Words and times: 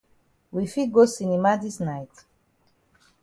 We 0.55 0.63
fit 0.71 0.89
go 0.95 1.03
cinema 1.05 1.51
dis 1.59 1.77
night? 1.87 2.13